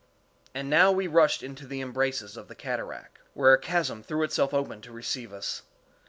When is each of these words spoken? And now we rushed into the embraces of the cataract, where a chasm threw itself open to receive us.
And 0.55 0.67
now 0.67 0.91
we 0.91 1.05
rushed 1.05 1.43
into 1.43 1.67
the 1.67 1.79
embraces 1.79 2.35
of 2.35 2.47
the 2.47 2.55
cataract, 2.55 3.19
where 3.35 3.53
a 3.53 3.59
chasm 3.61 4.01
threw 4.01 4.23
itself 4.23 4.51
open 4.51 4.81
to 4.81 4.91
receive 4.91 5.31
us. 5.31 5.61